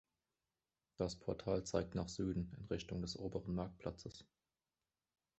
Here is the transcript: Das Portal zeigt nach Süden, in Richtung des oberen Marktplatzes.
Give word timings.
Das 0.97 1.15
Portal 1.15 1.63
zeigt 1.63 1.93
nach 1.93 2.09
Süden, 2.09 2.51
in 2.57 2.65
Richtung 2.65 3.03
des 3.03 3.19
oberen 3.19 3.53
Marktplatzes. 3.53 4.25